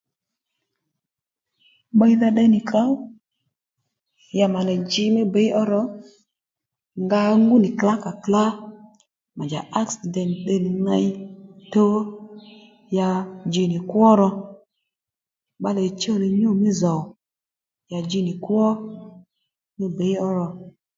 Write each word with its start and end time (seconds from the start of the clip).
Bbiydha 1.95 2.27
tde 2.31 2.43
nì 2.53 2.59
klǒw 2.69 2.91
ya 4.37 4.45
mànì 4.53 4.73
dji 4.81 5.03
mí 5.15 5.21
bbǐy 5.27 5.49
ó 5.61 5.63
ro 5.71 5.81
nga 7.03 7.19
ngú 7.43 7.55
nì 7.63 7.69
klǎkà 7.79 8.11
klǎ 8.23 8.43
mà 9.35 9.43
njà 9.45 9.61
aksident 9.79 10.31
tde 10.41 10.55
nì 10.63 10.71
ney 10.85 11.07
tuw 11.71 11.93
ó 11.99 12.09
ya 12.97 13.07
dji 13.47 13.63
nì 13.71 13.77
kwó 13.89 14.07
ro 14.19 14.29
bbalè 15.59 15.83
chuw 16.01 16.15
nì 16.21 16.27
nyû 16.39 16.49
mí 16.61 16.69
zòw 16.81 17.01
ya 17.91 17.99
dji 18.05 18.19
nì 18.27 18.33
kwó 18.43 18.65
mí 19.77 19.85
bǐy 19.97 20.15
ó 20.27 20.27
ro 20.37 20.47